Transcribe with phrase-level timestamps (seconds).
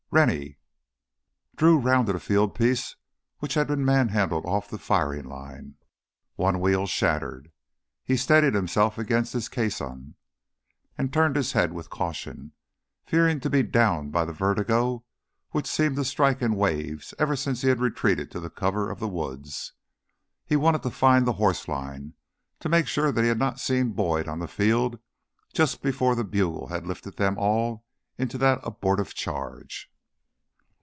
[0.13, 0.57] "Rennie!"
[1.55, 2.97] Drew rounded a fieldpiece
[3.39, 5.75] which had been manhandled off the firing line,
[6.35, 7.49] one wheel shattered.
[8.03, 10.15] He steadied himself against its caisson
[10.97, 12.51] and turned his head with caution,
[13.05, 15.05] fearing to be downed by the vertigo
[15.51, 18.99] which seemed to strike in waves ever since he had retreated to the cover of
[18.99, 19.71] the woods.
[20.45, 22.11] He wanted to find the horse lines,
[22.59, 24.99] to make sure that he had not seen Boyd on the field
[25.53, 27.85] just before the bugle had lifted them all
[28.17, 29.87] into that abortive charge.